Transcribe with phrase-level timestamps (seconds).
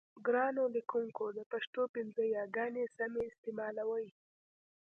[0.25, 4.07] ګرانو لیکوونکو د پښتو پنځه یاګانې سمې استعمالوئ.